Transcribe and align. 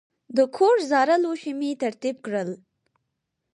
د 0.35 0.37
کور 0.55 0.75
زاړه 0.91 1.15
لوښي 1.23 1.53
مې 1.59 1.71
ترتیب 1.83 2.15
کړل. 2.25 2.49